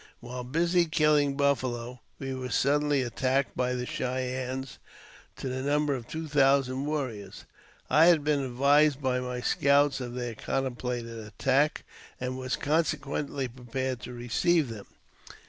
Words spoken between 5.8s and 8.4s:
of tw( thousand warriors. I had been